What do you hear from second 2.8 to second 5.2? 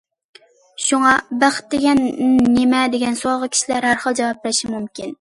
دېگەن سوئالغا كىشىلەر ھەر خىل جاۋاب بېرىشى مۇمكىن.